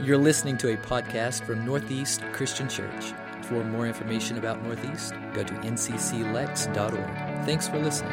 [0.00, 3.12] You're listening to a podcast from Northeast Christian Church.
[3.42, 7.44] For more information about Northeast, go to ncclex.org.
[7.44, 8.12] Thanks for listening.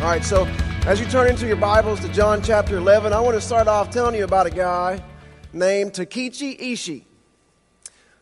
[0.00, 0.46] All right, so
[0.86, 3.90] as you turn into your Bibles to John chapter 11, I want to start off
[3.90, 5.02] telling you about a guy
[5.52, 7.02] named Takichi Ishii.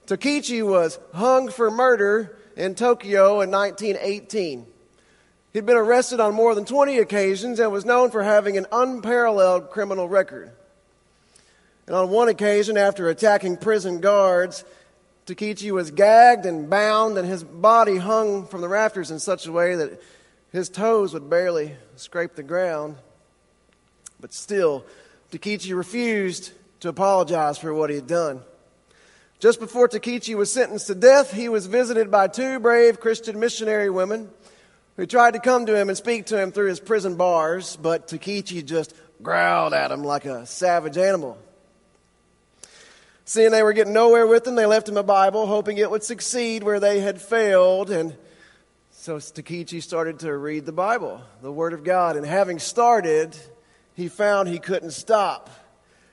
[0.06, 4.66] Takichi was hung for murder in Tokyo in 1918.
[5.52, 9.70] He'd been arrested on more than 20 occasions and was known for having an unparalleled
[9.70, 10.52] criminal record.
[11.86, 14.64] And on one occasion, after attacking prison guards,
[15.26, 19.52] Takechi was gagged and bound, and his body hung from the rafters in such a
[19.52, 20.00] way that
[20.52, 22.96] his toes would barely scrape the ground.
[24.20, 24.84] But still,
[25.32, 28.42] Takechi refused to apologize for what he had done.
[29.40, 33.90] Just before Takechi was sentenced to death, he was visited by two brave Christian missionary
[33.90, 34.28] women
[35.00, 38.06] who tried to come to him and speak to him through his prison bars, but
[38.06, 41.38] Takichi just growled at him like a savage animal.
[43.24, 46.02] Seeing they were getting nowhere with him, they left him a Bible, hoping it would
[46.02, 47.90] succeed where they had failed.
[47.90, 48.14] And
[48.90, 52.16] so Takichi started to read the Bible, the Word of God.
[52.16, 53.34] And having started,
[53.94, 55.48] he found he couldn't stop.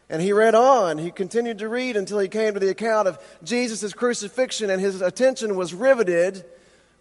[0.09, 0.97] And he read on.
[0.97, 5.01] He continued to read until he came to the account of Jesus' crucifixion, and his
[5.01, 6.45] attention was riveted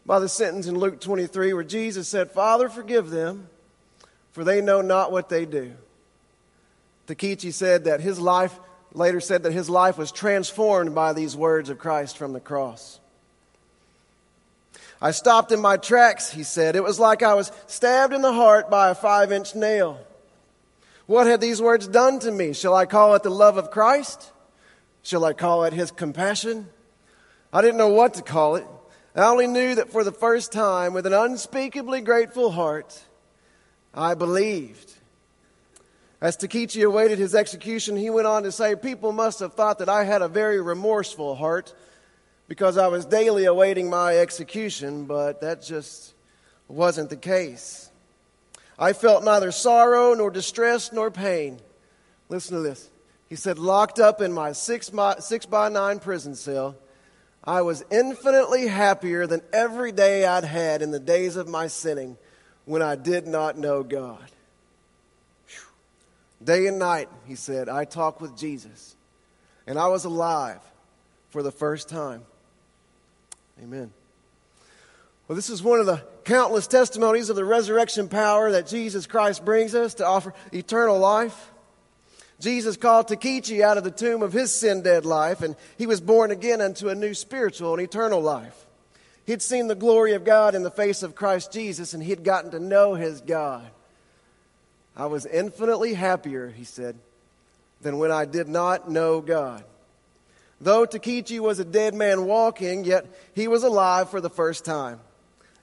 [0.07, 3.49] by the sentence in Luke 23 where Jesus said, Father, forgive them,
[4.33, 5.73] for they know not what they do.
[7.09, 8.59] Takichi said that his life,
[8.93, 13.01] later said that his life was transformed by these words of Christ from the cross.
[15.01, 16.75] I stopped in my tracks, he said.
[16.75, 20.01] It was like I was stabbed in the heart by a five inch nail.
[21.07, 22.53] What had these words done to me?
[22.53, 24.33] Shall I call it the love of Christ?
[25.03, 26.69] Shall I call it his compassion?
[27.53, 28.67] I didn't know what to call it.
[29.17, 33.03] I only knew that for the first time, with an unspeakably grateful heart,
[33.95, 34.93] I believed.
[36.21, 39.89] As Takichi awaited his execution, he went on to say, People must have thought that
[39.89, 41.75] I had a very remorseful heart
[42.47, 46.13] because I was daily awaiting my execution, but that just
[46.69, 47.91] wasn't the case.
[48.79, 51.61] I felt neither sorrow, nor distress, nor pain.
[52.29, 52.91] Listen to this.
[53.31, 54.91] He said, locked up in my six
[55.21, 56.77] six by nine prison cell,
[57.47, 62.17] I was infinitely happier than every day I'd had in the days of my sinning
[62.65, 64.25] when I did not know God.
[65.47, 66.45] Whew.
[66.45, 68.97] Day and night, he said, I talked with Jesus,
[69.67, 70.61] and I was alive
[71.31, 72.23] for the first time.
[73.63, 73.93] Amen.
[75.29, 79.45] Well, this is one of the countless testimonies of the resurrection power that Jesus Christ
[79.45, 81.53] brings us to offer eternal life.
[82.39, 86.01] Jesus called Takichi out of the tomb of his sin dead life, and he was
[86.01, 88.67] born again unto a new spiritual and eternal life.
[89.25, 92.51] He'd seen the glory of God in the face of Christ Jesus, and he'd gotten
[92.53, 93.67] to know his God.
[94.97, 96.97] I was infinitely happier, he said,
[97.81, 99.65] than when I did not know God.
[100.61, 105.01] Though Takichi was a dead man walking, yet he was alive for the first time.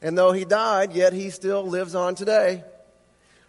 [0.01, 2.63] And though he died, yet he still lives on today.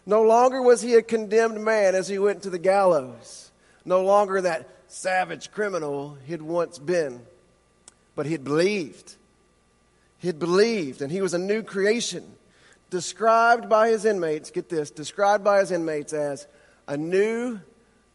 [0.07, 3.51] No longer was he a condemned man as he went to the gallows.
[3.85, 7.23] No longer that savage criminal he'd once been.
[8.15, 9.17] But he'd believed.
[10.19, 12.25] He'd believed, and he was a new creation,
[12.91, 16.47] described by his inmates, get this, described by his inmates as
[16.87, 17.61] a new,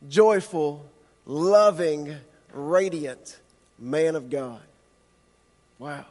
[0.07, 0.85] joyful,
[1.25, 2.16] loving,
[2.53, 3.39] radiant
[3.78, 4.61] man of God.
[5.78, 6.05] Wow.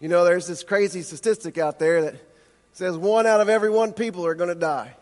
[0.00, 2.16] You know, there's this crazy statistic out there that
[2.78, 4.94] says one out of every one people are going to die.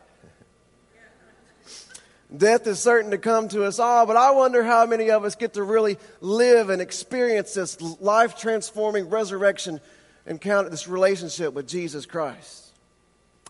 [2.34, 5.34] Death is certain to come to us all, but I wonder how many of us
[5.34, 9.82] get to really live and experience this life transforming resurrection
[10.24, 12.72] encounter, this relationship with Jesus Christ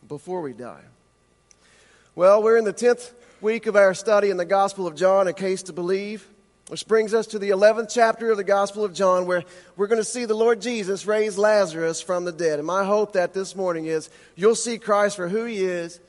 [0.09, 0.83] before we die.
[2.17, 5.33] Well, we're in the 10th week of our study in the Gospel of John, A
[5.33, 6.27] Case to Believe,
[6.69, 9.45] which brings us to the 11th chapter of the Gospel of John, where
[9.77, 12.59] we're going to see the Lord Jesus raise Lazarus from the dead.
[12.59, 16.01] And my hope that this morning is you'll see Christ for who he is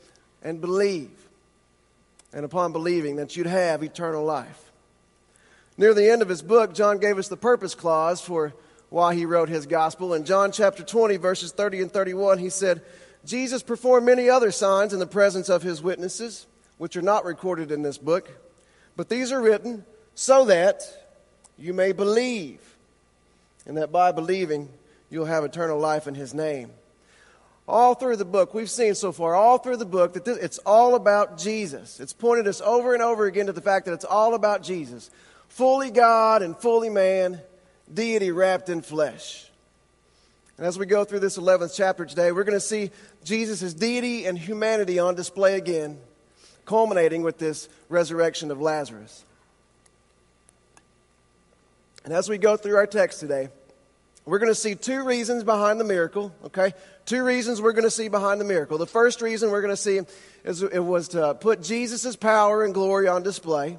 [0.41, 1.11] and believe.
[2.33, 4.71] And upon believing, that you'd have eternal life.
[5.77, 8.53] Near the end of his book, John gave us the purpose clause for
[8.89, 10.13] why he wrote his gospel.
[10.15, 12.81] In John chapter 20, verses 30 and 31, he said,
[13.25, 17.71] Jesus performed many other signs in the presence of his witnesses which are not recorded
[17.71, 18.31] in this book,
[18.95, 19.85] but these are written
[20.19, 20.81] so that
[21.59, 22.59] you may believe,
[23.67, 24.67] and that by believing
[25.11, 26.71] you'll have eternal life in His name.
[27.67, 30.57] All through the book, we've seen so far, all through the book, that this, it's
[30.59, 31.99] all about Jesus.
[31.99, 35.11] It's pointed us over and over again to the fact that it's all about Jesus.
[35.49, 37.39] Fully God and fully man,
[37.93, 39.47] deity wrapped in flesh.
[40.57, 42.89] And as we go through this 11th chapter today, we're going to see
[43.23, 45.99] Jesus' deity and humanity on display again,
[46.65, 49.23] culminating with this resurrection of Lazarus.
[52.07, 53.49] And as we go through our text today,
[54.23, 56.71] we're going to see two reasons behind the miracle, okay?
[57.05, 58.77] Two reasons we're going to see behind the miracle.
[58.77, 59.99] The first reason we're going to see
[60.45, 63.77] is it was to put Jesus' power and glory on display.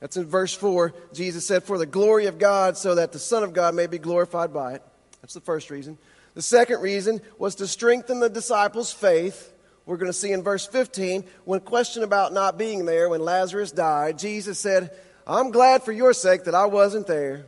[0.00, 0.94] That's in verse 4.
[1.12, 3.98] Jesus said, For the glory of God, so that the Son of God may be
[3.98, 4.82] glorified by it.
[5.20, 5.98] That's the first reason.
[6.32, 9.52] The second reason was to strengthen the disciples' faith.
[9.84, 13.70] We're going to see in verse 15, when questioned about not being there when Lazarus
[13.70, 14.92] died, Jesus said,
[15.28, 17.44] I'm glad for your sake that I wasn't there,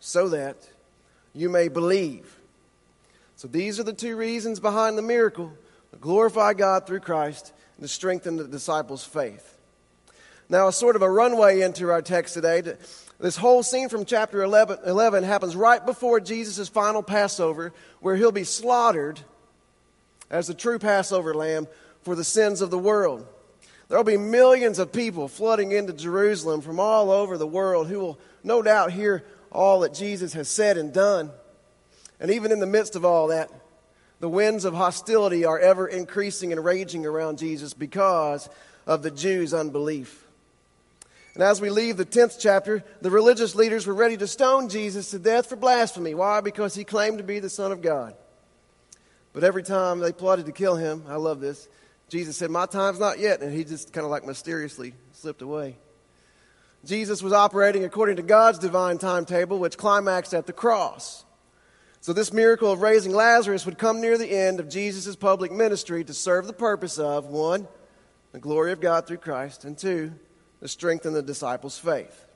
[0.00, 0.56] so that
[1.32, 2.38] you may believe.
[3.36, 5.50] So these are the two reasons behind the miracle
[5.92, 9.56] to glorify God through Christ and to strengthen the disciples' faith.
[10.50, 12.62] Now, a sort of a runway into our text today.
[13.18, 18.32] This whole scene from chapter 11, 11 happens right before Jesus' final Passover, where he'll
[18.32, 19.20] be slaughtered
[20.30, 21.66] as the true Passover lamb
[22.02, 23.26] for the sins of the world.
[23.92, 28.00] There will be millions of people flooding into Jerusalem from all over the world who
[28.00, 31.30] will no doubt hear all that Jesus has said and done.
[32.18, 33.50] And even in the midst of all that,
[34.18, 38.48] the winds of hostility are ever increasing and raging around Jesus because
[38.86, 40.24] of the Jews' unbelief.
[41.34, 45.10] And as we leave the 10th chapter, the religious leaders were ready to stone Jesus
[45.10, 46.14] to death for blasphemy.
[46.14, 46.40] Why?
[46.40, 48.14] Because he claimed to be the Son of God.
[49.34, 51.68] But every time they plotted to kill him, I love this,
[52.12, 53.40] Jesus said, My time's not yet.
[53.40, 55.78] And he just kind of like mysteriously slipped away.
[56.84, 61.24] Jesus was operating according to God's divine timetable, which climaxed at the cross.
[62.02, 66.04] So, this miracle of raising Lazarus would come near the end of Jesus' public ministry
[66.04, 67.66] to serve the purpose of one,
[68.32, 70.12] the glory of God through Christ, and two,
[70.60, 72.26] to strengthen the disciples' faith.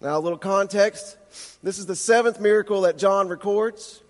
[0.00, 1.18] Now, a little context.
[1.62, 4.00] This is the seventh miracle that John records.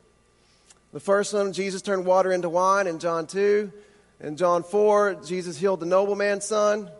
[0.93, 3.73] The first one, Jesus turned water into wine in John 2.
[4.21, 6.91] In John 4, Jesus healed the nobleman's son.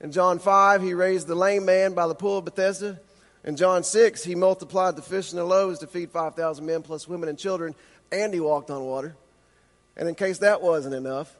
[0.00, 3.00] In John 5, he raised the lame man by the pool of Bethesda.
[3.44, 7.08] In John 6, he multiplied the fish and the loaves to feed 5,000 men plus
[7.08, 7.74] women and children,
[8.12, 9.16] and he walked on water.
[9.96, 11.34] And in case that wasn't enough,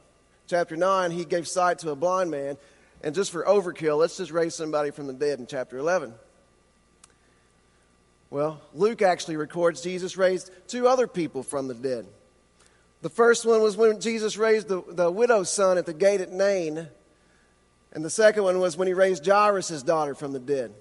[0.47, 2.57] chapter 9, he gave sight to a blind man.
[3.01, 6.13] And just for overkill, let's just raise somebody from the dead in chapter 11.
[8.29, 12.05] Well, Luke actually records Jesus raised two other people from the dead.
[13.01, 16.31] The first one was when Jesus raised the, the widow's son at the gate at
[16.31, 16.87] Nain.
[17.93, 20.73] And the second one was when he raised Jairus' daughter from the dead.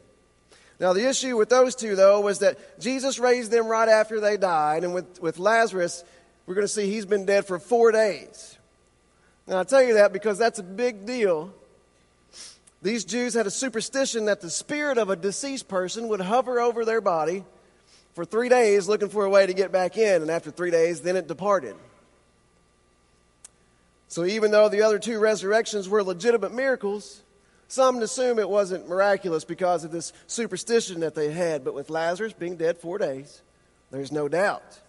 [0.81, 4.37] Now, the issue with those two, though, was that Jesus raised them right after they
[4.37, 4.85] died.
[4.85, 6.05] And with, with Lazarus,
[6.47, 8.57] we're going to see he's been dead for four days.
[9.47, 11.53] Now, I tell you that because that's a big deal.
[12.83, 16.85] These Jews had a superstition that the spirit of a deceased person would hover over
[16.85, 17.45] their body
[18.15, 20.23] for three days looking for a way to get back in.
[20.23, 21.75] And after three days, then it departed.
[24.09, 27.23] So, even though the other two resurrections were legitimate miracles,
[27.69, 32.33] some assume it wasn't miraculous because of this superstition that they had, but with Lazarus
[32.33, 33.43] being dead four days,
[33.91, 34.81] there's no doubt.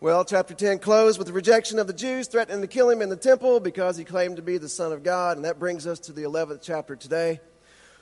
[0.00, 3.10] Well, chapter 10 closed with the rejection of the Jews threatening to kill him in
[3.10, 5.98] the temple because he claimed to be the Son of God, and that brings us
[6.00, 7.40] to the 11th chapter today.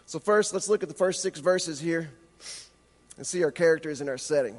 [0.06, 2.10] So, first, let's look at the first six verses here
[3.16, 4.56] and see our characters and our setting.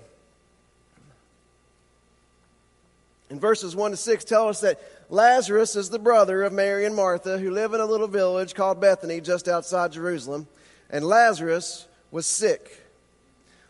[3.29, 6.95] In verses 1 to 6, tell us that Lazarus is the brother of Mary and
[6.95, 10.47] Martha, who live in a little village called Bethany just outside Jerusalem.
[10.89, 12.81] And Lazarus was sick.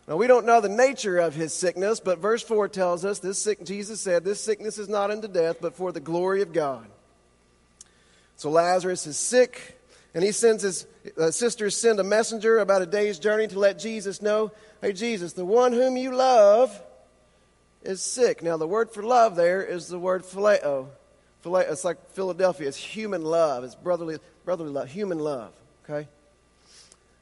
[0.08, 3.40] Now, we don't know the nature of his sickness, but verse 4 tells us this
[3.40, 6.86] sick, Jesus said, This sickness is not unto death, but for the glory of God.
[8.38, 9.80] So Lazarus is sick,
[10.14, 10.86] and he sends his
[11.18, 14.52] uh, sisters send a messenger about a day's journey to let Jesus know,
[14.82, 16.80] Hey, Jesus, the one whom you love
[17.82, 18.44] is sick.
[18.44, 20.88] Now, the word for love there is the word phileo.
[21.46, 22.68] It's like Philadelphia.
[22.68, 23.64] It's human love.
[23.64, 25.52] It's brotherly, brotherly love, human love.
[25.84, 26.08] Okay?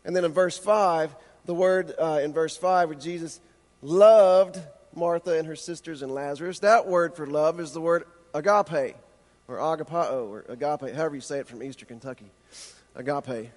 [0.06, 1.16] And then in verse 5,
[1.46, 3.40] the word uh, in verse 5 where Jesus
[3.82, 4.60] loved
[4.96, 8.96] Martha and her sisters and Lazarus, that word for love is the word agape
[9.48, 12.32] or agapao or agape, however you say it from Eastern Kentucky.
[12.96, 13.50] Agape.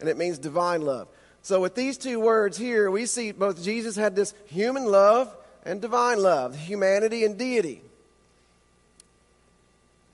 [0.00, 1.08] And it means divine love.
[1.42, 5.34] So with these two words here, we see both Jesus had this human love
[5.64, 7.82] and divine love, humanity and deity.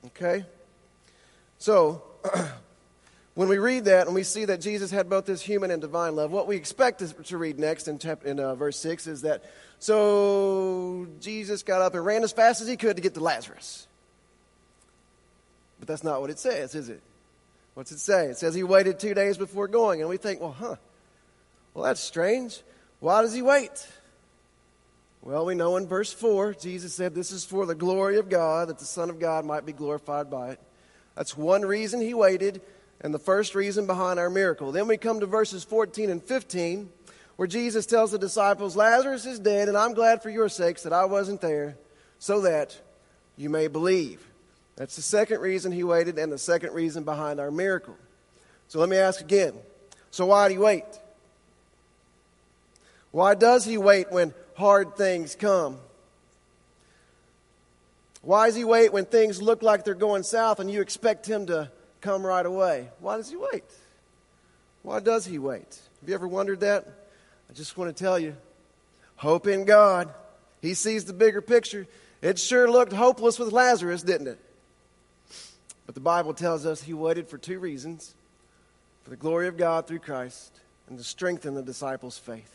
[0.08, 0.44] Okay?
[1.58, 2.02] So,
[3.34, 6.16] when we read that and we see that Jesus had both this human and divine
[6.16, 9.44] love, what we expect to read next in, chapter, in uh, verse 6 is that
[9.78, 13.86] so Jesus got up and ran as fast as he could to get to Lazarus.
[15.78, 17.00] But that's not what it says, is it?
[17.74, 18.26] What's it say?
[18.26, 20.00] It says he waited two days before going.
[20.00, 20.76] And we think, well, huh,
[21.74, 22.60] well, that's strange.
[22.98, 23.86] Why does he wait?
[25.20, 28.68] Well, we know in verse 4, Jesus said, This is for the glory of God,
[28.68, 30.60] that the Son of God might be glorified by it.
[31.16, 32.62] That's one reason he waited,
[33.00, 34.70] and the first reason behind our miracle.
[34.70, 36.88] Then we come to verses 14 and 15,
[37.36, 40.92] where Jesus tells the disciples, Lazarus is dead, and I'm glad for your sakes that
[40.92, 41.76] I wasn't there,
[42.20, 42.80] so that
[43.36, 44.24] you may believe.
[44.76, 47.96] That's the second reason he waited, and the second reason behind our miracle.
[48.68, 49.54] So let me ask again.
[50.12, 50.84] So why did he wait?
[53.10, 55.78] Why does he wait when hard things come?
[58.22, 61.46] Why does he wait when things look like they're going south and you expect him
[61.46, 62.88] to come right away?
[62.98, 63.64] Why does he wait?
[64.82, 65.80] Why does he wait?
[66.00, 66.86] Have you ever wondered that?
[67.48, 68.36] I just want to tell you
[69.16, 70.12] hope in God.
[70.60, 71.86] He sees the bigger picture.
[72.20, 74.40] It sure looked hopeless with Lazarus, didn't it?
[75.86, 78.14] But the Bible tells us he waited for two reasons
[79.04, 82.52] for the glory of God through Christ and to strengthen the disciples' faith.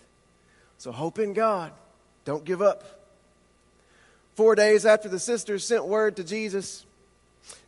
[0.77, 1.72] So hope in God.
[2.25, 2.84] Don't give up.
[4.36, 6.86] Four days after the sisters sent word to Jesus,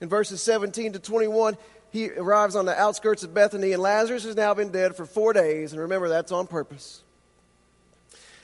[0.01, 1.57] in verses 17 to 21,
[1.91, 5.33] he arrives on the outskirts of Bethany, and Lazarus has now been dead for four
[5.33, 5.71] days.
[5.71, 7.01] And remember, that's on purpose.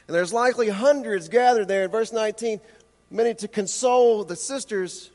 [0.07, 1.83] And there's likely hundreds gathered there.
[1.83, 2.59] In verse 19,
[3.09, 5.09] many to console the sisters.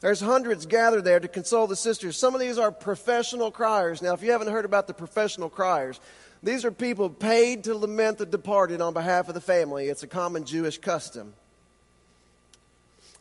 [0.00, 2.16] There's hundreds gathered there to console the sisters.
[2.16, 4.02] Some of these are professional criers.
[4.02, 5.98] Now, if you haven't heard about the professional criers,
[6.46, 9.88] these are people paid to lament the departed on behalf of the family.
[9.88, 11.34] It's a common Jewish custom.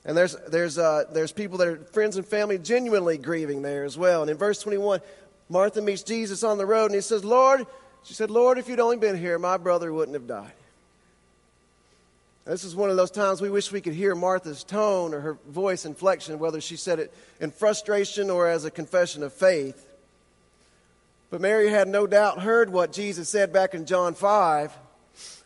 [0.06, 3.98] And there's, there's, uh, there's people that are friends and family genuinely grieving there as
[3.98, 4.22] well.
[4.22, 5.02] And in verse 21,
[5.50, 7.66] Martha meets Jesus on the road and he says, Lord,
[8.04, 10.54] she said, Lord, if you'd only been here, my brother wouldn't have died.
[12.46, 15.38] This is one of those times we wish we could hear Martha's tone or her
[15.48, 19.85] voice inflection, whether she said it in frustration or as a confession of faith.
[21.36, 24.72] But Mary had no doubt heard what Jesus said back in John 5,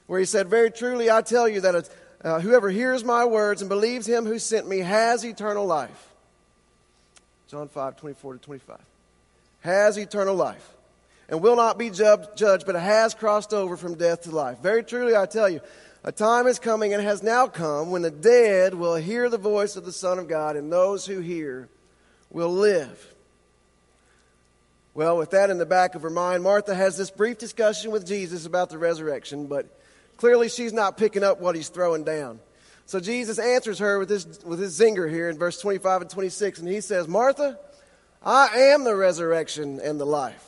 [0.05, 1.89] where he said, Very truly I tell you that
[2.23, 6.13] uh, whoever hears my words and believes him who sent me has eternal life.
[7.47, 8.77] John 5, 24 to 25.
[9.61, 10.75] Has eternal life
[11.27, 14.59] and will not be judged, but has crossed over from death to life.
[14.59, 15.59] Very truly I tell you,
[16.03, 19.75] a time is coming and has now come when the dead will hear the voice
[19.75, 21.67] of the Son of God, and those who hear
[22.29, 23.15] will live.
[24.93, 28.05] Well, with that in the back of her mind, Martha has this brief discussion with
[28.05, 29.67] Jesus about the resurrection, but
[30.17, 32.39] clearly she's not picking up what he's throwing down.
[32.85, 36.59] So Jesus answers her with this, with this zinger here in verse 25 and 26,
[36.59, 37.59] and he says, Martha,
[38.23, 40.45] I am the resurrection and the life.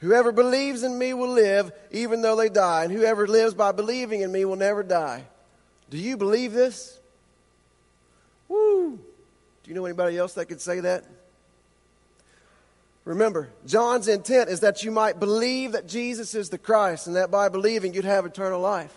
[0.00, 4.22] Whoever believes in me will live even though they die, and whoever lives by believing
[4.22, 5.24] in me will never die.
[5.88, 6.98] Do you believe this?
[8.48, 8.98] Woo!
[9.62, 11.04] Do you know anybody else that could say that?
[13.04, 17.30] Remember, John's intent is that you might believe that Jesus is the Christ and that
[17.30, 18.96] by believing you'd have eternal life.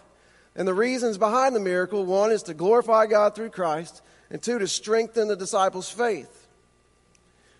[0.56, 4.60] And the reasons behind the miracle one is to glorify God through Christ, and two,
[4.60, 6.48] to strengthen the disciples' faith.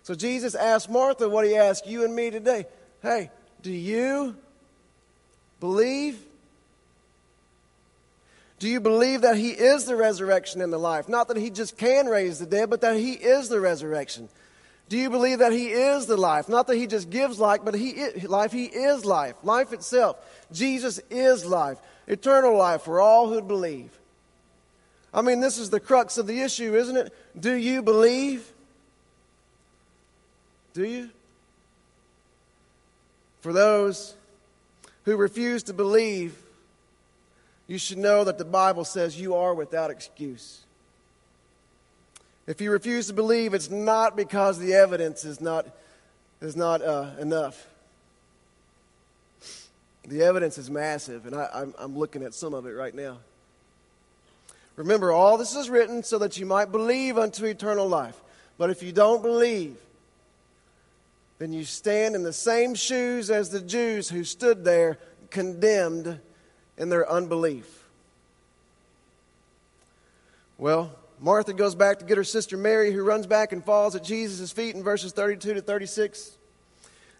[0.02, 2.66] So Jesus asked Martha what he asked you and me today.
[3.02, 4.36] Hey, do you
[5.60, 6.18] believe?
[8.58, 11.08] Do you believe that He is the resurrection and the life?
[11.08, 14.28] Not that He just can raise the dead, but that He is the resurrection.
[14.88, 16.48] Do you believe that He is the life?
[16.48, 18.52] Not that He just gives life, but He is, life.
[18.52, 19.34] He is life.
[19.42, 20.16] Life itself.
[20.52, 21.78] Jesus is life.
[22.06, 23.90] Eternal life for all who believe.
[25.12, 27.12] I mean, this is the crux of the issue, isn't it?
[27.38, 28.52] Do you believe?
[30.74, 31.10] Do you?
[33.40, 34.14] For those
[35.04, 36.36] who refuse to believe,
[37.66, 40.65] you should know that the Bible says you are without excuse.
[42.46, 45.66] If you refuse to believe, it's not because the evidence is not,
[46.40, 47.66] is not uh, enough.
[50.06, 53.18] The evidence is massive, and I, I'm, I'm looking at some of it right now.
[54.76, 58.20] Remember, all this is written so that you might believe unto eternal life.
[58.58, 59.76] But if you don't believe,
[61.38, 64.98] then you stand in the same shoes as the Jews who stood there
[65.30, 66.20] condemned
[66.78, 67.84] in their unbelief.
[70.58, 74.04] Well, Martha goes back to get her sister Mary, who runs back and falls at
[74.04, 76.36] Jesus' feet in verses 32 to 36.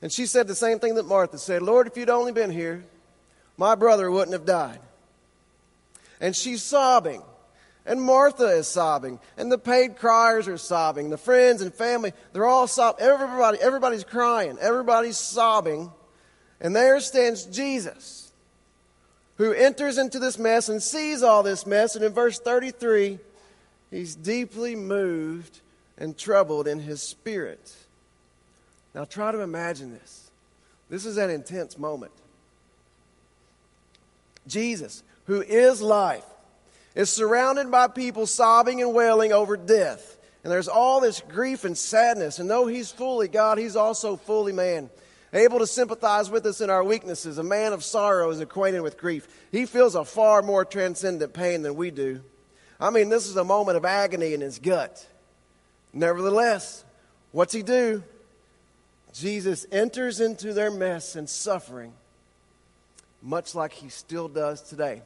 [0.03, 2.85] And she said the same thing that Martha said Lord, if you'd only been here,
[3.57, 4.81] my brother wouldn't have died.
[6.21, 7.23] And she's sobbing.
[7.87, 9.21] And Martha is sobbing.
[9.37, 11.11] And the paid criers are sobbing.
[11.11, 13.05] The friends and family, they're all sobbing.
[13.05, 14.59] Everybody, everybody's crying.
[14.61, 15.93] Everybody's sobbing.
[16.61, 18.33] And there stands Jesus,
[19.37, 21.95] who enters into this mess and sees all this mess.
[21.95, 23.19] And in verse 33,
[23.97, 25.61] he's deeply moved
[25.97, 27.75] and troubled in his spirit.
[28.95, 30.31] Now try to imagine this.
[30.91, 32.13] This is an intense moment.
[34.47, 36.25] Jesus, who is life,
[36.95, 40.19] is surrounded by people sobbing and wailing over death.
[40.45, 42.39] And there's all this grief and sadness.
[42.39, 44.91] And though he's fully God, he's also fully man,
[45.33, 47.39] able to sympathize with us in our weaknesses.
[47.39, 49.27] A man of sorrow is acquainted with grief.
[49.51, 52.21] He feels a far more transcendent pain than we do.
[52.79, 55.07] I mean, this is a moment of agony in his gut.
[55.93, 56.85] Nevertheless,
[57.33, 58.03] what's he do?
[59.15, 61.95] Jesus enters into their mess and suffering,
[63.23, 65.01] much like he still does today.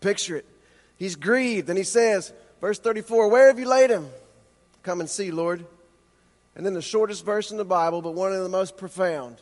[0.00, 0.46] Picture it.
[0.98, 4.08] He's grieved, and he says, verse 34, Where have you laid him?
[4.82, 5.64] Come and see, Lord.
[6.54, 9.36] And then the shortest verse in the Bible, but one of the most profound,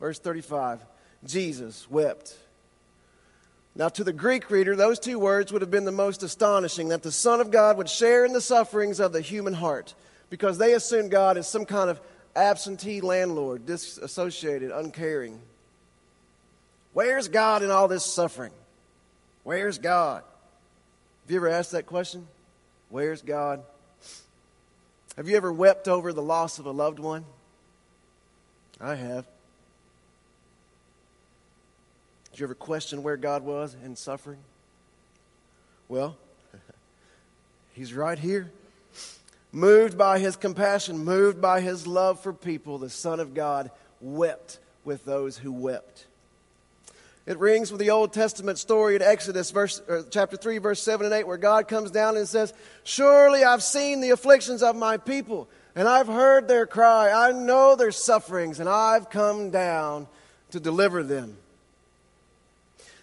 [0.00, 0.80] verse 35,
[1.24, 2.36] Jesus wept.
[3.76, 7.02] Now, to the Greek reader, those two words would have been the most astonishing that
[7.02, 9.94] the Son of God would share in the sufferings of the human heart
[10.28, 12.00] because they assume God is some kind of
[12.34, 15.40] absentee landlord, disassociated, uncaring.
[16.92, 18.52] Where's God in all this suffering?
[19.44, 20.22] Where's God?
[21.22, 22.26] Have you ever asked that question?
[22.88, 23.62] Where's God?
[25.16, 27.24] Have you ever wept over the loss of a loved one?
[28.80, 29.26] I have.
[32.29, 34.38] Did you ever question where God was in suffering?
[35.88, 36.16] Well,
[37.74, 38.50] He's right here.
[39.52, 43.70] Moved by His compassion, moved by His love for people, the Son of God
[44.00, 46.06] wept with those who wept.
[47.26, 51.14] It rings with the Old Testament story in Exodus verse, chapter 3, verse 7 and
[51.14, 55.48] 8, where God comes down and says, Surely I've seen the afflictions of my people,
[55.74, 57.10] and I've heard their cry.
[57.12, 60.08] I know their sufferings, and I've come down
[60.52, 61.36] to deliver them.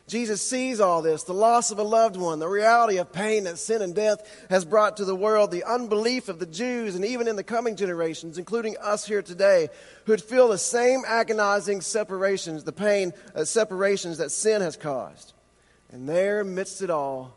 [0.08, 3.58] Jesus sees all this the loss of a loved one, the reality of pain that
[3.58, 7.28] sin and death has brought to the world, the unbelief of the Jews, and even
[7.28, 9.68] in the coming generations, including us here today,
[10.06, 15.34] who would feel the same agonizing separations, the pain uh, separations that sin has caused.
[15.92, 17.34] And there, amidst it all,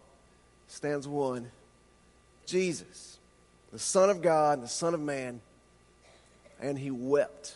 [0.69, 1.51] stands one
[2.47, 3.19] Jesus,
[3.73, 5.41] the Son of God, and the Son of Man,
[6.61, 7.55] and he wept.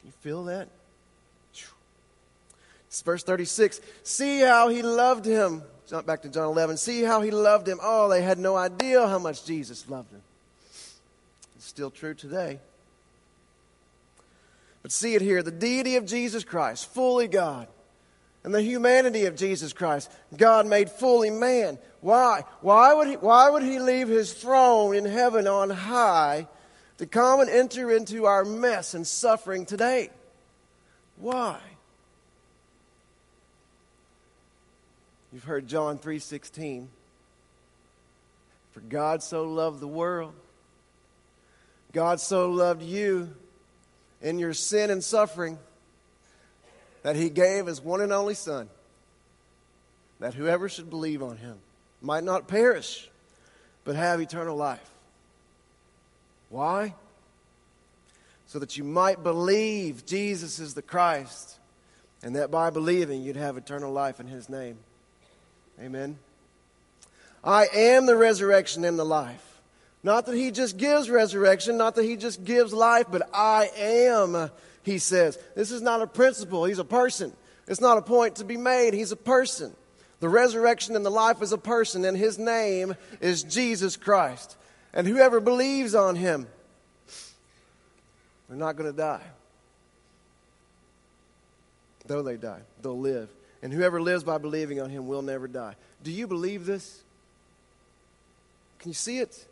[0.00, 0.68] Can you feel that?
[3.02, 3.80] Verse 36.
[4.02, 5.62] See how he loved him.
[5.88, 6.76] Jump back to John 11.
[6.76, 7.78] See how he loved him.
[7.82, 10.22] Oh, they had no idea how much Jesus loved him.
[11.56, 12.58] It's still true today.
[14.82, 17.66] But see it here the deity of Jesus Christ, fully God,
[18.44, 21.78] and the humanity of Jesus Christ, God made fully man.
[22.00, 22.44] Why?
[22.60, 26.46] Why would, he, why would he leave his throne in heaven on high
[26.98, 30.10] to come and enter into our mess and suffering today?
[31.16, 31.58] Why?
[35.36, 36.88] You've heard John 3:16.
[38.72, 40.32] For God so loved the world.
[41.92, 43.36] God so loved you
[44.22, 45.58] in your sin and suffering
[47.02, 48.70] that he gave his one and only son
[50.20, 51.58] that whoever should believe on him
[52.00, 53.10] might not perish
[53.84, 54.90] but have eternal life.
[56.48, 56.94] Why?
[58.46, 61.58] So that you might believe Jesus is the Christ
[62.22, 64.78] and that by believing you'd have eternal life in his name.
[65.80, 66.18] Amen.
[67.44, 69.60] I am the resurrection and the life.
[70.02, 74.50] Not that he just gives resurrection, not that he just gives life, but I am,
[74.82, 75.38] he says.
[75.54, 77.32] This is not a principle, he's a person.
[77.68, 79.74] It's not a point to be made, he's a person.
[80.20, 84.56] The resurrection and the life is a person, and his name is Jesus Christ.
[84.94, 86.46] And whoever believes on him,
[88.48, 89.22] they're not going to die.
[92.06, 93.28] Though they die, they'll live
[93.62, 95.74] and whoever lives by believing on him will never die.
[96.02, 97.02] Do you believe this?
[98.78, 99.46] Can you see it?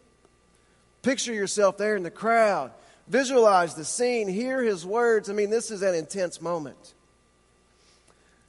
[1.03, 2.71] Picture yourself there in the crowd.
[3.09, 4.29] Visualize the scene.
[4.29, 5.29] Hear his words.
[5.29, 6.95] I mean, this is an intense moment.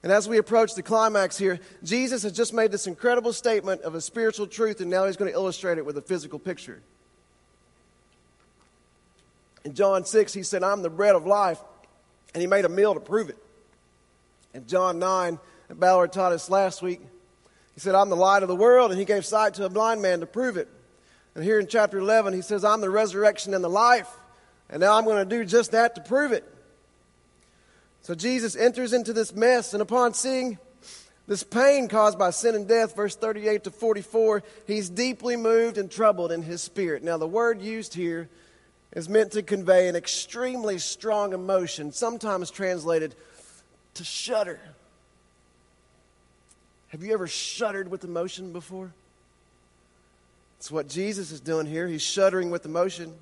[0.04, 3.96] And as we approach the climax here, Jesus has just made this incredible statement of
[3.96, 6.80] a spiritual truth, and now he's going to illustrate it with a physical picture.
[9.64, 11.60] In John 6, he said, I'm the bread of life,
[12.36, 13.38] and he made a meal to prove it.
[14.56, 15.38] In John 9,
[15.68, 17.02] that Ballard taught us last week.
[17.74, 20.02] He said, I'm the light of the world, and he gave sight to a blind
[20.02, 20.70] man to prove it.
[21.36, 24.08] And here in chapter 11, he says, I'm the resurrection and the life.
[24.70, 26.46] And now I'm going to do just that to prove it.
[28.04, 30.58] So Jesus enters into this mess, and upon seeing
[31.28, 35.92] this pain caused by sin and death, verse 38 to 44, he's deeply moved and
[35.92, 37.04] troubled in his spirit.
[37.04, 38.30] Now, the word used here
[38.94, 43.16] is meant to convey an extremely strong emotion, sometimes translated
[43.96, 44.60] to shudder.
[46.90, 48.94] Have you ever shuddered with emotion before?
[50.58, 51.88] It's what Jesus is doing here.
[51.88, 53.14] He's shuddering with emotion.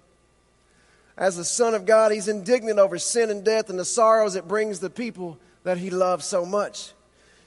[1.17, 4.47] As the Son of God, he's indignant over sin and death and the sorrows it
[4.47, 6.93] brings the people that he loves so much.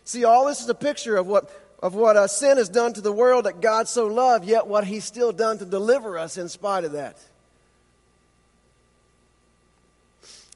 [0.05, 1.51] See, all this is a picture of what,
[1.83, 4.85] of what uh, sin has done to the world that God so loved, yet what
[4.85, 7.19] he's still done to deliver us in spite of that.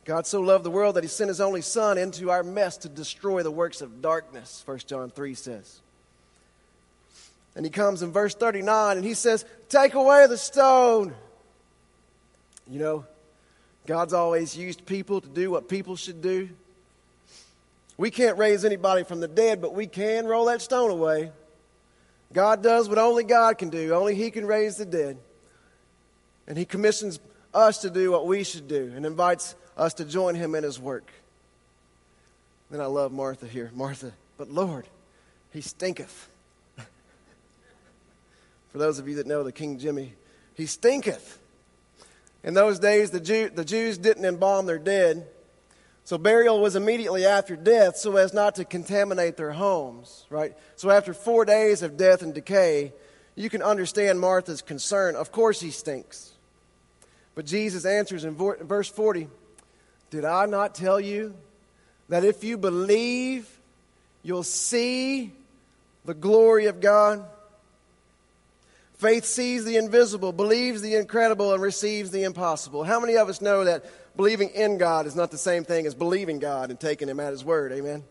[0.05, 2.89] God so loved the world that he sent his only son into our mess to
[2.89, 5.81] destroy the works of darkness, 1 John 3 says.
[7.55, 11.15] And he comes in verse 39 and he says, Take away the stone.
[12.69, 13.05] You know,
[13.87, 16.49] God's always used people to do what people should do.
[17.97, 21.33] We can't raise anybody from the dead, but we can roll that stone away.
[22.33, 25.19] God does what only God can do, only He can raise the dead.
[26.47, 27.21] And He commissions
[27.53, 30.79] us to do what we should do and invites us to join Him in His
[30.79, 31.11] work.
[32.71, 33.71] Then I love Martha here.
[33.75, 34.87] Martha, but Lord,
[35.53, 36.29] He stinketh.
[38.69, 40.13] For those of you that know the King Jimmy,
[40.55, 41.39] He stinketh.
[42.45, 45.27] In those days, the, Jew, the Jews didn't embalm their dead,
[46.05, 50.57] so burial was immediately after death so as not to contaminate their homes, right?
[50.77, 52.93] So after four days of death and decay,
[53.35, 55.17] you can understand Martha's concern.
[55.17, 56.33] Of course, he stinks.
[57.35, 59.29] But Jesus answers in verse 40
[60.11, 61.35] Did I not tell you
[62.09, 63.49] that if you believe,
[64.23, 65.33] you'll see
[66.05, 67.25] the glory of God?
[68.95, 72.85] Faith sees the invisible, believes the incredible, and receives the impossible.
[72.85, 73.85] How many of us know that
[74.17, 77.31] believing in God is not the same thing as believing God and taking Him at
[77.31, 77.73] His word?
[77.73, 78.05] Amen.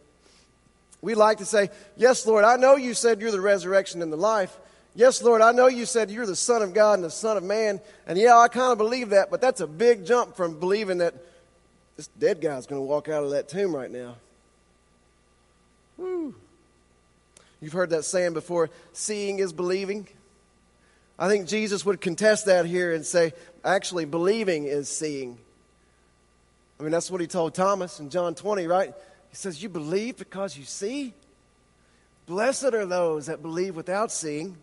[1.01, 4.17] We like to say, Yes, Lord, I know you said you're the resurrection and the
[4.17, 4.57] life.
[4.95, 7.43] Yes, Lord, I know you said you're the Son of God and the Son of
[7.43, 7.79] Man.
[8.07, 11.13] And yeah, I kind of believe that, but that's a big jump from believing that
[11.99, 14.15] this dead guy's going to walk out of that tomb right now.
[15.97, 16.33] Woo.
[17.59, 20.07] You've heard that saying before seeing is believing.
[21.19, 23.33] I think Jesus would contest that here and say,
[23.65, 25.38] actually, believing is seeing.
[26.79, 28.93] I mean, that's what he told Thomas in John 20, right?
[29.29, 31.13] He says, You believe because you see?
[32.27, 34.55] Blessed are those that believe without seeing.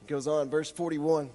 [0.00, 1.28] He goes on, verse 41.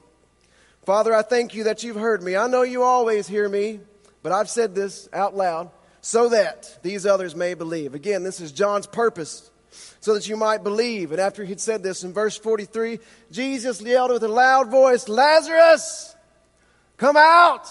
[0.86, 2.36] Father, I thank you that you've heard me.
[2.36, 3.80] I know you always hear me,
[4.22, 7.96] but I've said this out loud so that these others may believe.
[7.96, 9.50] Again, this is John's purpose
[10.02, 11.12] so that you might believe.
[11.14, 13.00] And after he'd said this in verse 43,
[13.32, 16.14] Jesus yelled with a loud voice, Lazarus,
[16.98, 17.66] come out.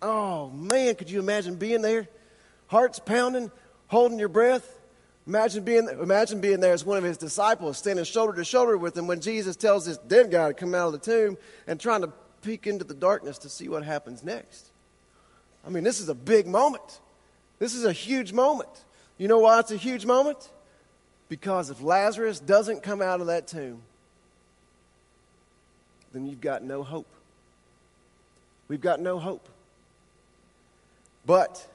[0.00, 2.06] Oh man, could you imagine being there?
[2.68, 3.50] Hearts pounding,
[3.88, 4.77] holding your breath.
[5.28, 8.96] Imagine being, imagine being there as one of his disciples, standing shoulder to shoulder with
[8.96, 11.36] him when Jesus tells this dead guy to come out of the tomb
[11.66, 12.10] and trying to
[12.40, 14.70] peek into the darkness to see what happens next.
[15.66, 17.00] I mean, this is a big moment.
[17.58, 18.70] This is a huge moment.
[19.18, 20.48] You know why it's a huge moment?
[21.28, 23.82] Because if Lazarus doesn't come out of that tomb,
[26.14, 27.10] then you've got no hope.
[28.66, 29.46] We've got no hope.
[31.26, 31.66] But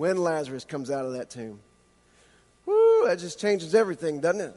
[0.00, 1.60] when Lazarus comes out of that tomb,
[2.64, 4.54] whoo, that just changes everything, doesn't it?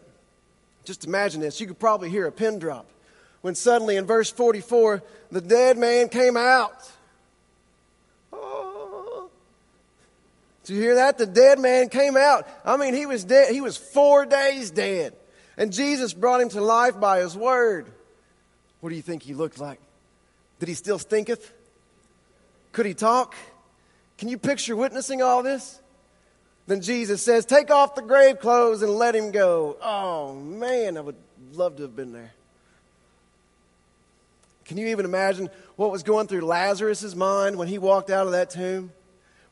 [0.86, 1.60] Just imagine this.
[1.60, 2.86] You could probably hear a pin drop.
[3.42, 5.04] When suddenly in verse 44,
[5.34, 6.90] the dead man came out.
[10.64, 11.18] Did you hear that?
[11.18, 12.48] The dead man came out.
[12.64, 13.54] I mean, he was dead.
[13.54, 15.14] He was four days dead.
[15.58, 17.92] And Jesus brought him to life by his word.
[18.80, 19.82] What do you think he looked like?
[20.62, 21.52] Did he still stinketh?
[22.72, 23.36] Could he talk?
[24.24, 25.82] Can you picture witnessing all this?
[26.66, 29.76] Then Jesus says, Take off the grave clothes and let him go.
[29.82, 31.18] Oh, man, I would
[31.52, 32.32] love to have been there.
[34.64, 38.32] Can you even imagine what was going through Lazarus' mind when he walked out of
[38.32, 38.94] that tomb?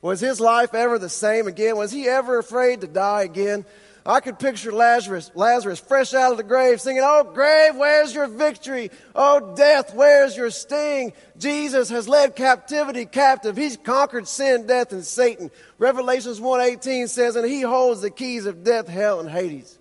[0.00, 1.76] Was his life ever the same again?
[1.76, 3.66] Was he ever afraid to die again?
[4.04, 8.26] I could picture Lazarus, Lazarus fresh out of the grave singing, Oh, grave, where's your
[8.26, 8.90] victory?
[9.14, 11.12] Oh, death, where's your sting?
[11.38, 13.56] Jesus has led captivity captive.
[13.56, 15.52] He's conquered sin, death, and Satan.
[15.78, 19.78] Revelations 1.18 says, And he holds the keys of death, hell, and Hades.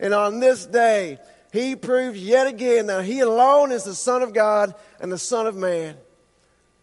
[0.00, 1.18] And on this day,
[1.52, 5.46] he proves yet again that he alone is the Son of God and the Son
[5.46, 5.96] of Man.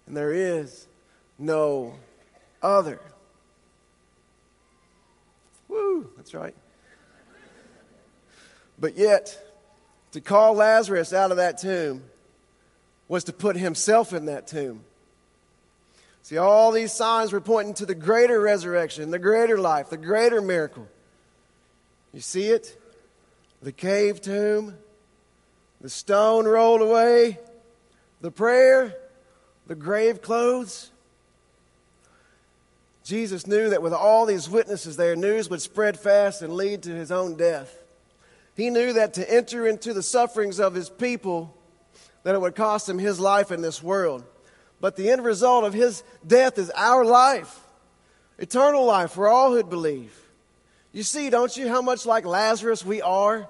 [0.08, 0.88] And there is
[1.38, 1.96] no
[2.62, 3.02] other.
[5.76, 6.56] Woo, that's right.
[8.80, 9.38] But yet,
[10.14, 12.04] to call Lazarus out of that tomb
[13.08, 14.86] was to put himself in that tomb.
[16.22, 20.42] See, all these signs were pointing to the greater resurrection, the greater life, the greater
[20.42, 20.88] miracle.
[22.14, 22.82] You see it?
[23.62, 24.76] The cave tomb,
[25.82, 27.40] the stone rolled away,
[28.22, 28.96] the prayer,
[29.68, 30.92] the grave clothes.
[33.06, 36.90] Jesus knew that with all these witnesses there, news would spread fast and lead to
[36.90, 37.84] his own death.
[38.58, 41.56] He knew that to enter into the sufferings of his people,
[42.24, 44.24] that it would cost him his life in this world.
[44.82, 47.60] but the end result of his death is our life,
[48.40, 50.14] eternal life for all who believe.
[50.92, 53.48] You see, don't you, how much like Lazarus we are?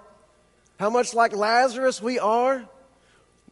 [0.80, 2.68] How much like Lazarus we are?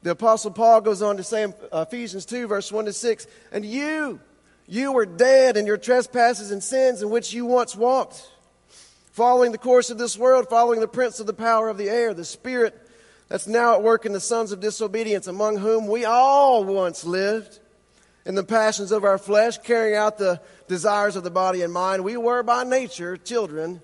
[0.02, 3.66] The Apostle Paul goes on to say in Ephesians 2, verse 1 to 6, and
[3.66, 4.20] you,
[4.68, 8.30] you were dead in your trespasses and sins in which you once walked,
[9.12, 12.14] following the course of this world, following the prince of the power of the air,
[12.14, 12.80] the spirit
[13.28, 17.60] that's now at work in the sons of disobedience, among whom we all once lived
[18.26, 22.04] in the passions of our flesh, carrying out the desires of the body and mind.
[22.04, 23.82] We were by nature children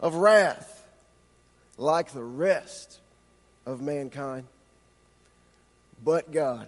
[0.00, 0.86] of wrath,
[1.76, 3.00] like the rest
[3.66, 4.46] of mankind.
[6.04, 6.66] But God,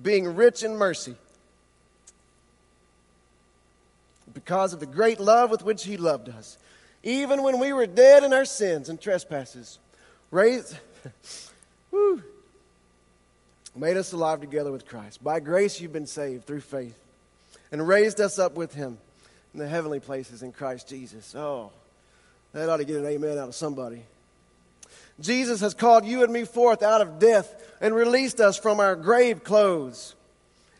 [0.00, 1.14] being rich in mercy,
[4.44, 6.58] because of the great love with which He loved us,
[7.02, 9.78] even when we were dead in our sins and trespasses,
[10.30, 10.76] raised,
[11.90, 12.22] whew,
[13.74, 15.24] made us alive together with Christ.
[15.24, 16.98] By grace you've been saved through faith,
[17.72, 18.98] and raised us up with Him
[19.54, 21.34] in the heavenly places in Christ Jesus.
[21.34, 21.70] Oh,
[22.52, 24.02] that ought to get an amen out of somebody.
[25.20, 28.94] Jesus has called you and me forth out of death and released us from our
[28.94, 30.14] grave clothes.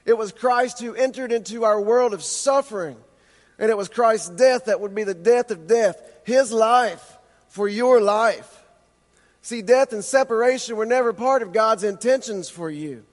[0.05, 2.96] It was Christ who entered into our world of suffering
[3.59, 7.69] and it was Christ's death that would be the death of death, his life for
[7.69, 8.62] your life.
[9.43, 13.05] See, death and separation were never part of God's intentions for you,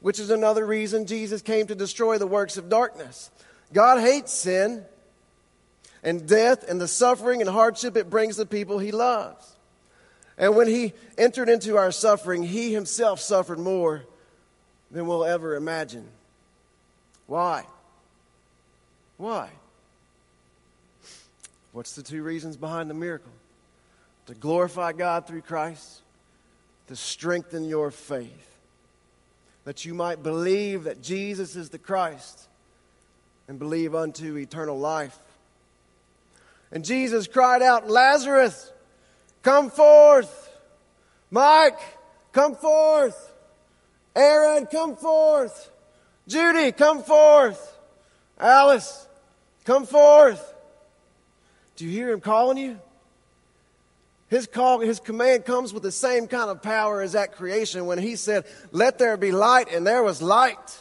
[0.00, 3.30] which is another reason Jesus came to destroy the works of darkness.
[3.72, 4.84] God hates sin
[6.02, 9.56] and death and the suffering and hardship it brings the people he loves.
[10.38, 14.04] And when he entered into our suffering, he himself suffered more
[14.90, 16.08] than we'll ever imagine.
[17.26, 17.64] Why?
[19.16, 19.50] Why?
[21.72, 23.32] What's the two reasons behind the miracle?
[24.26, 26.02] To glorify God through Christ,
[26.88, 28.58] to strengthen your faith,
[29.64, 32.48] that you might believe that Jesus is the Christ
[33.48, 35.18] and believe unto eternal life.
[36.70, 38.72] And Jesus cried out, Lazarus,
[39.42, 40.50] come forth.
[41.30, 41.78] Mike,
[42.32, 43.32] come forth.
[44.14, 45.70] Aaron, come forth.
[46.28, 47.78] Judy, come forth.
[48.38, 49.06] Alice,
[49.64, 50.51] come forth.
[51.82, 52.78] Do you hear him calling you?
[54.28, 57.98] His call, his command comes with the same kind of power as that creation when
[57.98, 60.78] he said, Let there be light, and there was light.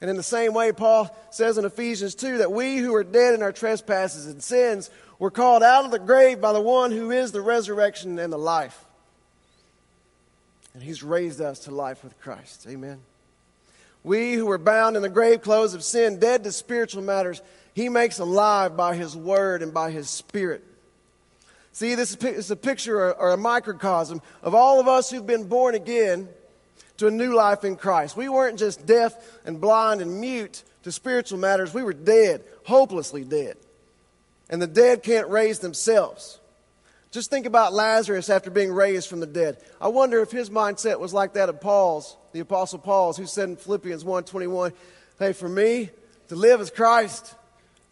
[0.00, 3.34] And in the same way, Paul says in Ephesians 2 that we who are dead
[3.34, 7.12] in our trespasses and sins were called out of the grave by the one who
[7.12, 8.84] is the resurrection and the life.
[10.74, 12.66] And he's raised us to life with Christ.
[12.68, 12.98] Amen.
[14.02, 17.40] We who were bound in the grave clothes of sin, dead to spiritual matters,
[17.74, 20.64] he makes alive by His Word and by His Spirit.
[21.72, 25.74] See, this is a picture or a microcosm of all of us who've been born
[25.74, 26.28] again
[26.98, 28.16] to a new life in Christ.
[28.16, 29.14] We weren't just deaf
[29.46, 33.56] and blind and mute to spiritual matters, we were dead, hopelessly dead.
[34.50, 36.40] And the dead can't raise themselves.
[37.10, 39.58] Just think about Lazarus after being raised from the dead.
[39.80, 43.50] I wonder if his mindset was like that of Paul's, the apostle Paul's, who said
[43.50, 44.72] in Philippians 1:21,
[45.18, 45.90] "Hey, for me
[46.28, 47.34] to live is Christ,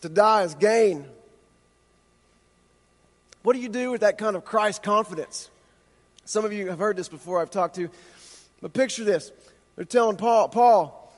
[0.02, 1.04] to die is gain.
[3.42, 5.50] What do you do with that kind of Christ confidence?
[6.24, 7.90] Some of you have heard this before, I've talked to.
[8.60, 9.32] But picture this.
[9.76, 11.14] They're telling Paul, Paul,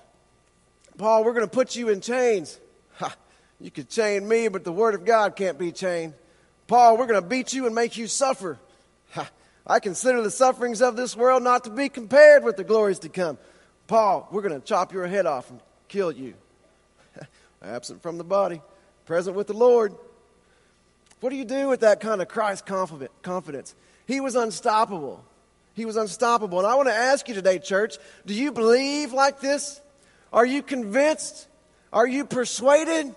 [0.97, 2.59] Paul, we're going to put you in chains.
[2.95, 3.14] Ha,
[3.61, 6.14] you could chain me, but the word of God can't be chained.
[6.68, 8.59] Paul, we're going to beat you and make you suffer.
[9.12, 9.29] Ha,
[9.66, 13.09] I consider the sufferings of this world not to be compared with the glories to
[13.09, 13.38] come.
[13.88, 16.35] Paul, we're going to chop your head off and kill you.
[17.62, 18.61] Absent from the body
[19.07, 19.95] present with the Lord.
[21.21, 23.75] What do you do with that kind of Christ confidence?
[24.07, 25.25] He was unstoppable.
[25.75, 26.59] He was unstoppable.
[26.59, 29.81] And I want to ask you today, church, do you believe like this?
[30.33, 31.47] Are you convinced?
[31.93, 33.15] Are you persuaded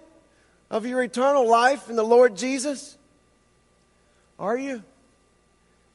[0.70, 2.98] of your eternal life in the Lord Jesus?
[4.38, 4.84] Are you?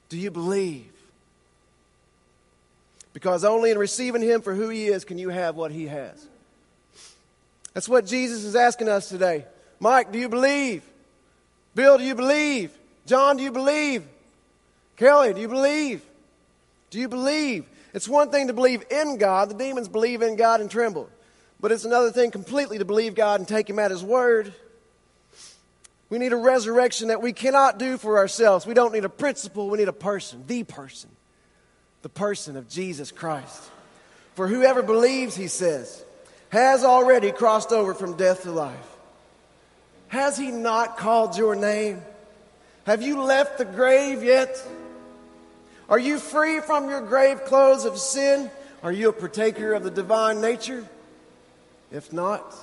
[0.09, 0.87] Do you believe?
[3.13, 6.27] Because only in receiving Him for who He is can you have what He has.
[7.75, 9.45] That's what Jesus is asking us today.
[9.81, 10.83] Mike, do you believe?
[11.75, 12.71] Bill, do you believe?
[13.07, 14.05] John, do you believe?
[14.97, 16.03] Kelly, do you believe?
[16.91, 17.65] Do you believe?
[17.95, 19.49] It's one thing to believe in God.
[19.49, 21.09] The demons believe in God and tremble.
[21.59, 24.53] But it's another thing completely to believe God and take Him at His word.
[26.11, 28.67] We need a resurrection that we cannot do for ourselves.
[28.67, 31.11] We don't need a principle, we need a person, the person,
[32.03, 33.71] the person of Jesus Christ.
[34.35, 36.05] For whoever believes, He says,
[36.51, 38.90] has already crossed over from death to life.
[40.11, 42.03] Has he not called your name?
[42.85, 44.61] Have you left the grave yet?
[45.89, 48.51] Are you free from your grave clothes of sin?
[48.83, 50.85] Are you a partaker of the divine nature?
[51.93, 52.55] If not,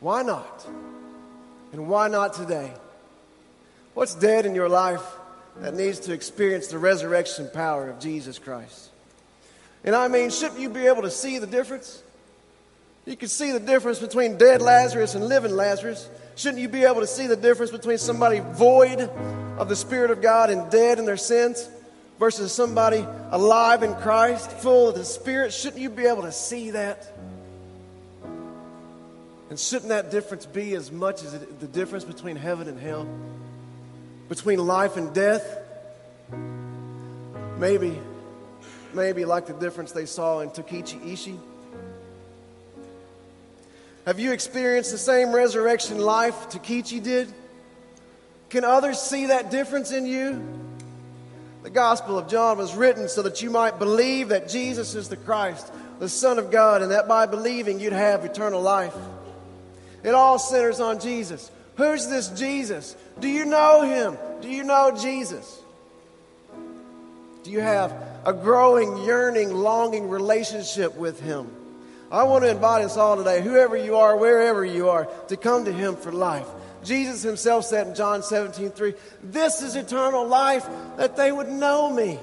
[0.00, 0.66] why not?
[1.72, 2.72] And why not today?
[3.94, 5.04] What's dead in your life
[5.58, 8.90] that needs to experience the resurrection power of Jesus Christ?
[9.84, 12.02] And I mean, shouldn't you be able to see the difference?
[13.10, 16.08] You can see the difference between dead Lazarus and living Lazarus.
[16.36, 19.00] Shouldn't you be able to see the difference between somebody void
[19.58, 21.68] of the Spirit of God and dead in their sins
[22.20, 25.52] versus somebody alive in Christ, full of the Spirit?
[25.52, 27.12] Shouldn't you be able to see that?
[29.50, 33.08] And shouldn't that difference be as much as the difference between heaven and hell?
[34.28, 35.58] Between life and death?
[37.58, 37.98] Maybe,
[38.94, 41.40] maybe like the difference they saw in Tokichi Ishii.
[44.06, 47.32] Have you experienced the same resurrection life Tokichi did?
[48.48, 50.42] Can others see that difference in you?
[51.62, 55.16] The Gospel of John was written so that you might believe that Jesus is the
[55.16, 58.96] Christ, the Son of God, and that by believing you'd have eternal life.
[60.02, 61.50] It all centers on Jesus.
[61.76, 62.96] Who's this Jesus?
[63.20, 64.16] Do you know him?
[64.40, 65.60] Do you know Jesus?
[67.42, 67.92] Do you have
[68.24, 71.59] a growing, yearning, longing relationship with him?
[72.10, 75.64] I want to invite us all today, whoever you are, wherever you are, to come
[75.66, 76.46] to Him for life.
[76.82, 81.88] Jesus Himself said in John 17, 3, This is eternal life, that they would know
[81.88, 82.18] me.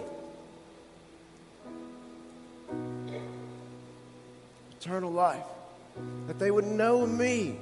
[4.82, 5.44] Eternal life,
[6.28, 7.58] that they would know me.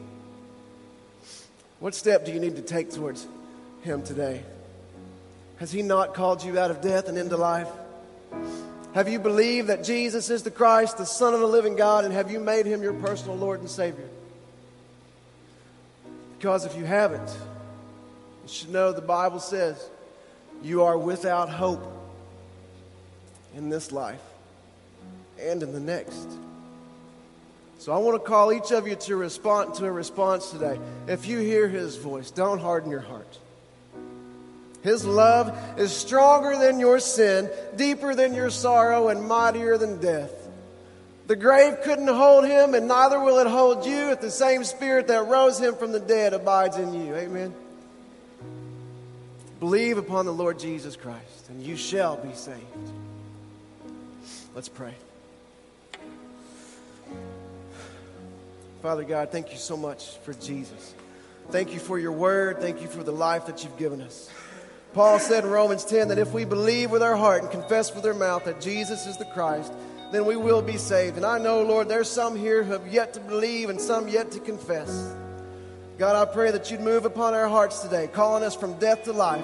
[1.79, 3.27] What step do you need to take towards
[3.83, 4.41] Him today?
[5.57, 7.67] Has He not called you out of death and into life?
[8.95, 12.13] Have you believed that Jesus is the Christ, the Son of the living God, and
[12.13, 14.07] have you made him your personal Lord and Savior?
[16.37, 19.89] Because if you haven't, you should know the Bible says
[20.63, 21.83] you are without hope
[23.53, 24.21] in this life
[25.41, 26.29] and in the next.
[27.79, 30.79] So I want to call each of you to respond to a response today.
[31.09, 33.39] If you hear his voice, don't harden your heart.
[34.85, 40.31] His love is stronger than your sin, deeper than your sorrow, and mightier than death.
[41.25, 45.07] The grave couldn't hold him, and neither will it hold you if the same spirit
[45.07, 47.15] that rose him from the dead abides in you.
[47.15, 47.51] Amen.
[49.59, 52.61] Believe upon the Lord Jesus Christ, and you shall be saved.
[54.53, 54.93] Let's pray.
[58.83, 60.93] Father God, thank you so much for Jesus.
[61.49, 62.61] Thank you for your word.
[62.61, 64.29] Thank you for the life that you've given us.
[64.95, 68.05] Paul said in Romans 10 that if we believe with our heart and confess with
[68.05, 69.73] our mouth that Jesus is the Christ,
[70.13, 71.17] then we will be saved.
[71.17, 74.31] And I know, Lord, there's some here who have yet to believe and some yet
[74.31, 75.13] to confess.
[75.97, 79.11] God, I pray that you'd move upon our hearts today, calling us from death to
[79.11, 79.43] life.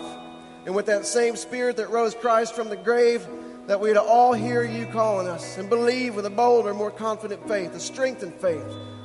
[0.66, 3.28] And with that same spirit that rose Christ from the grave,
[3.68, 7.76] that we'd all hear you calling us and believe with a bolder, more confident faith,
[7.76, 8.64] a strengthened faith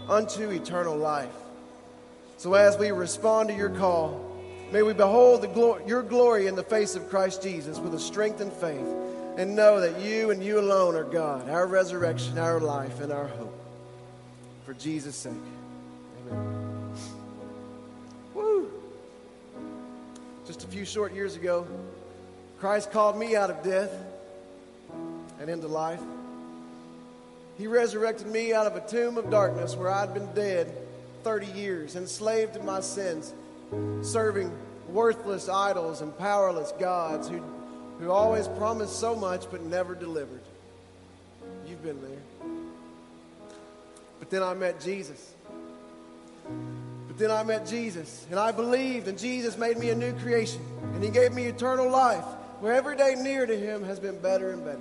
[0.08, 1.34] unto eternal life.
[2.36, 4.25] So as we respond to your call,
[4.72, 8.52] May we behold the your glory in the face of Christ Jesus with a strengthened
[8.52, 8.86] faith
[9.36, 13.28] and know that you and you alone are God, our resurrection, our life, and our
[13.28, 13.52] hope.
[14.64, 15.32] For Jesus' sake.
[16.30, 16.92] Amen.
[18.34, 18.70] Woo!
[20.46, 21.66] Just a few short years ago,
[22.58, 23.92] Christ called me out of death
[25.38, 26.00] and into life.
[27.56, 30.76] He resurrected me out of a tomb of darkness where I'd been dead
[31.22, 33.32] 30 years, enslaved to my sins
[34.02, 34.52] serving
[34.88, 37.42] worthless idols and powerless gods who,
[37.98, 40.40] who always promised so much but never delivered.
[41.66, 42.50] You've been there.
[44.18, 45.34] But then I met Jesus.
[47.08, 50.60] But then I met Jesus, and I believed, and Jesus made me a new creation,
[50.94, 52.24] and He gave me eternal life,
[52.60, 54.80] where every day near to Him has been better and better.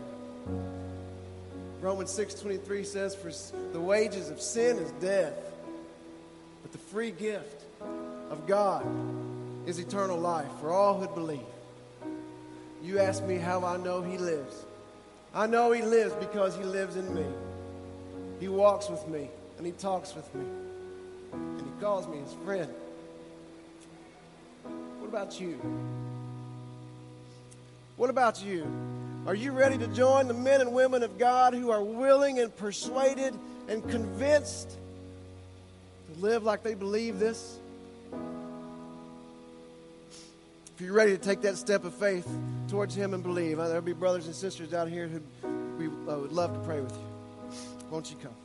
[1.82, 3.32] Romans 6:23 says, "For
[3.72, 5.34] the wages of sin is death,
[6.62, 7.65] but the free gift
[8.30, 8.86] of God
[9.66, 11.40] is eternal life for all who believe.
[12.84, 14.66] You ask me how I know He lives.
[15.34, 17.26] I know He lives because He lives in me.
[18.40, 20.46] He walks with me and He talks with me
[21.34, 22.72] and He calls me His friend.
[25.00, 25.60] What about you?
[27.98, 28.68] What about you?
[29.26, 32.56] Are you ready to join the men and women of God who are willing and
[32.56, 33.34] persuaded
[33.68, 37.58] and convinced to live like they believe this?
[40.76, 42.28] If you're ready to take that step of faith
[42.68, 45.22] towards Him and believe, uh, there'll be brothers and sisters out here who
[45.78, 47.90] we uh, would love to pray with you.
[47.90, 48.45] Won't you come?